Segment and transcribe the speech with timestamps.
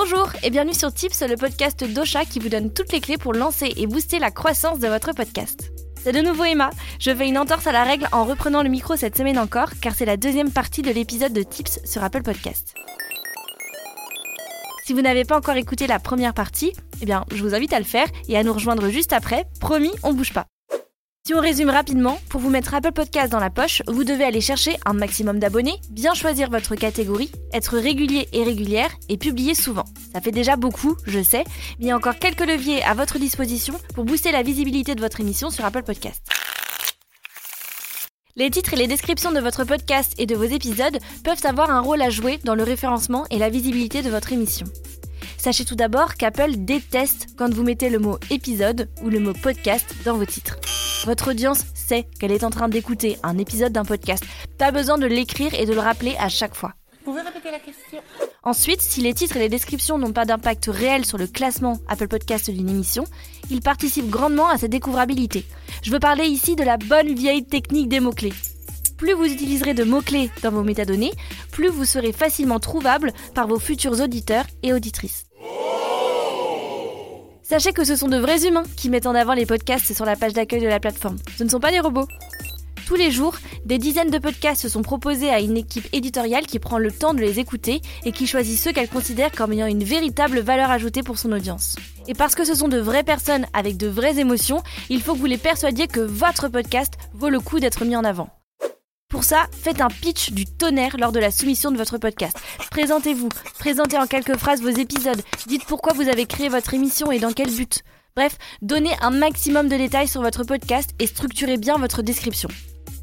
[0.00, 3.32] Bonjour et bienvenue sur Tips, le podcast d'Ocha qui vous donne toutes les clés pour
[3.32, 5.72] lancer et booster la croissance de votre podcast.
[6.00, 6.70] C'est de nouveau Emma.
[7.00, 9.96] Je fais une entorse à la règle en reprenant le micro cette semaine encore, car
[9.96, 12.74] c'est la deuxième partie de l'épisode de Tips sur Apple Podcast.
[14.86, 17.80] Si vous n'avez pas encore écouté la première partie, eh bien, je vous invite à
[17.80, 19.46] le faire et à nous rejoindre juste après.
[19.58, 20.46] Promis, on bouge pas.
[21.28, 24.40] Si on résume rapidement, pour vous mettre Apple Podcast dans la poche, vous devez aller
[24.40, 29.84] chercher un maximum d'abonnés, bien choisir votre catégorie, être régulier et régulière et publier souvent.
[30.14, 31.44] Ça fait déjà beaucoup, je sais,
[31.78, 35.02] mais il y a encore quelques leviers à votre disposition pour booster la visibilité de
[35.02, 36.22] votre émission sur Apple Podcast.
[38.34, 41.80] Les titres et les descriptions de votre podcast et de vos épisodes peuvent avoir un
[41.80, 44.64] rôle à jouer dans le référencement et la visibilité de votre émission.
[45.36, 49.94] Sachez tout d'abord qu'Apple déteste quand vous mettez le mot épisode ou le mot podcast
[50.06, 50.56] dans vos titres.
[51.04, 54.24] Votre audience sait qu'elle est en train d'écouter un épisode d'un podcast.
[54.58, 56.74] Pas besoin de l'écrire et de le rappeler à chaque fois.
[57.04, 57.98] Vous pouvez répéter la question
[58.42, 62.08] Ensuite, si les titres et les descriptions n'ont pas d'impact réel sur le classement Apple
[62.08, 63.04] Podcast d'une émission,
[63.50, 65.44] ils participent grandement à sa découvrabilité.
[65.82, 68.32] Je veux parler ici de la bonne vieille technique des mots-clés.
[68.96, 71.12] Plus vous utiliserez de mots-clés dans vos métadonnées,
[71.52, 75.27] plus vous serez facilement trouvable par vos futurs auditeurs et auditrices.
[77.48, 80.16] Sachez que ce sont de vrais humains qui mettent en avant les podcasts sur la
[80.16, 81.16] page d'accueil de la plateforme.
[81.38, 82.06] Ce ne sont pas des robots.
[82.86, 86.76] Tous les jours, des dizaines de podcasts sont proposés à une équipe éditoriale qui prend
[86.76, 90.40] le temps de les écouter et qui choisit ceux qu'elle considère comme ayant une véritable
[90.40, 91.76] valeur ajoutée pour son audience.
[92.06, 95.18] Et parce que ce sont de vraies personnes avec de vraies émotions, il faut que
[95.18, 98.28] vous les persuadiez que votre podcast vaut le coup d'être mis en avant.
[99.08, 102.36] Pour ça, faites un pitch du tonnerre lors de la soumission de votre podcast.
[102.70, 107.18] Présentez-vous, présentez en quelques phrases vos épisodes, dites pourquoi vous avez créé votre émission et
[107.18, 107.82] dans quel but.
[108.14, 112.50] Bref, donnez un maximum de détails sur votre podcast et structurez bien votre description.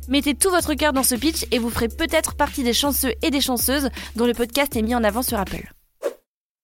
[0.07, 3.31] Mettez tout votre cœur dans ce pitch et vous ferez peut-être partie des chanceux et
[3.31, 5.73] des chanceuses dont le podcast est mis en avant sur Apple.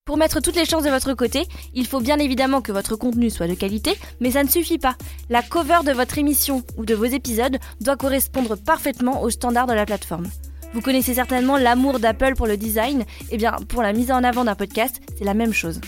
[0.04, 3.30] Pour mettre toutes les chances de votre côté, il faut bien évidemment que votre contenu
[3.30, 4.96] soit de qualité, mais ça ne suffit pas.
[5.30, 9.74] La cover de votre émission ou de vos épisodes doit correspondre parfaitement aux standards de
[9.74, 10.26] la plateforme.
[10.74, 14.24] Vous connaissez certainement l'amour d'Apple pour le design, et eh bien pour la mise en
[14.24, 15.80] avant d'un podcast, c'est la même chose.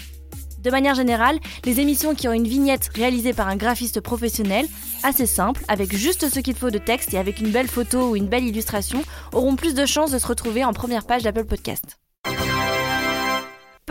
[0.61, 4.69] De manière générale, les émissions qui ont une vignette réalisée par un graphiste professionnel,
[5.03, 8.17] assez simple, avec juste ce qu'il faut de texte et avec une belle photo ou
[8.17, 9.03] une belle illustration,
[9.33, 11.99] auront plus de chances de se retrouver en première page d'Apple Podcast.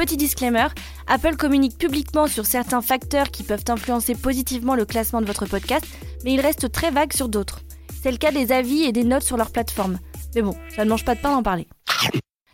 [0.03, 0.67] Petit disclaimer,
[1.07, 5.85] Apple communique publiquement sur certains facteurs qui peuvent influencer positivement le classement de votre podcast,
[6.25, 7.61] mais il reste très vague sur d'autres.
[8.01, 9.99] C'est le cas des avis et des notes sur leur plateforme.
[10.35, 11.69] Mais bon, ça ne mange pas de pain d'en parler.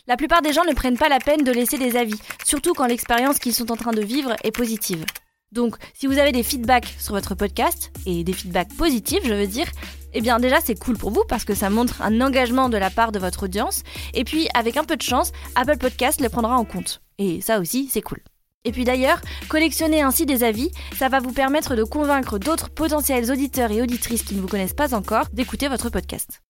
[0.06, 2.86] La plupart des gens ne prennent pas la peine de laisser des avis, surtout quand
[2.86, 5.04] l'expérience qu'ils sont en train de vivre est positive.
[5.52, 9.48] Donc, si vous avez des feedbacks sur votre podcast, et des feedbacks positifs, je veux
[9.48, 9.66] dire,
[10.14, 12.90] eh bien déjà c'est cool pour vous parce que ça montre un engagement de la
[12.90, 13.84] part de votre audience,
[14.14, 17.02] et puis avec un peu de chance, Apple Podcast le prendra en compte.
[17.18, 18.20] Et ça aussi, c'est cool.
[18.66, 23.32] Et puis d'ailleurs, collectionner ainsi des avis, ça va vous permettre de convaincre d'autres potentiels
[23.32, 26.42] auditeurs et auditrices qui ne vous connaissent pas encore d'écouter votre podcast.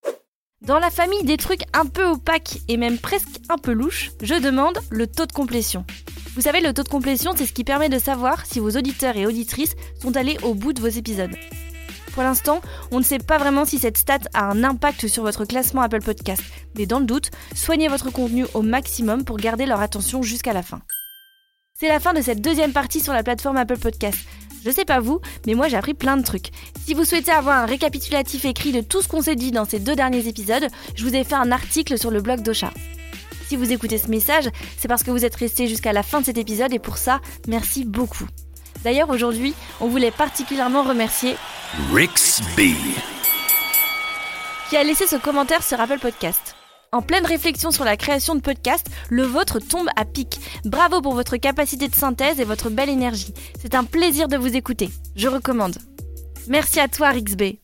[0.61, 4.35] Dans la famille des trucs un peu opaques et même presque un peu louches, je
[4.35, 5.85] demande le taux de complétion.
[6.35, 9.15] Vous savez, le taux de complétion, c'est ce qui permet de savoir si vos auditeurs
[9.15, 11.35] et auditrices sont allés au bout de vos épisodes.
[12.13, 12.61] Pour l'instant,
[12.91, 16.01] on ne sait pas vraiment si cette stat a un impact sur votre classement Apple
[16.01, 16.41] Podcast,
[16.77, 20.63] mais dans le doute, soignez votre contenu au maximum pour garder leur attention jusqu'à la
[20.63, 20.81] fin.
[21.79, 24.19] C'est la fin de cette deuxième partie sur la plateforme Apple Podcast.
[24.65, 26.49] Je sais pas vous, mais moi j'ai appris plein de trucs.
[26.83, 29.79] Si vous souhaitez avoir un récapitulatif écrit de tout ce qu'on s'est dit dans ces
[29.79, 32.71] deux derniers épisodes, je vous ai fait un article sur le blog d'Ocha.
[33.47, 36.25] Si vous écoutez ce message, c'est parce que vous êtes resté jusqu'à la fin de
[36.25, 38.27] cet épisode et pour ça, merci beaucoup.
[38.83, 41.35] D'ailleurs, aujourd'hui, on voulait particulièrement remercier
[41.93, 42.75] Rixby
[44.69, 46.55] qui a laissé ce commentaire sur Apple Podcast.
[46.91, 50.39] En pleine réflexion sur la création de podcasts, le vôtre tombe à pic.
[50.63, 53.33] Bravo pour votre capacité de synthèse et votre belle énergie.
[53.59, 54.91] C'est un plaisir de vous écouter.
[55.15, 55.77] Je recommande.
[56.47, 57.59] Merci à toi, Rixby.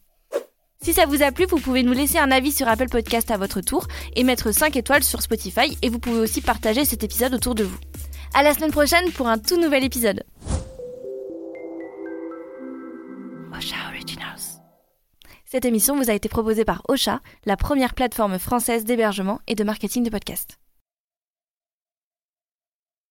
[0.84, 3.38] Si ça vous a plu, vous pouvez nous laisser un avis sur Apple Podcast à
[3.38, 7.36] votre tour et mettre 5 étoiles sur Spotify et vous pouvez aussi partager cet épisode
[7.36, 7.78] autour de vous.
[8.34, 10.24] À la semaine prochaine pour un tout nouvel épisode.
[15.48, 19.64] Cette émission vous a été proposée par Osha, la première plateforme française d'hébergement et de
[19.64, 20.58] marketing de podcasts.